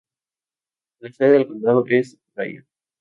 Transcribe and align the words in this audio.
La 1.01 1.11
sede 1.11 1.33
del 1.33 1.47
condado 1.47 1.85
es 1.87 2.17
Bryan. 2.33 2.65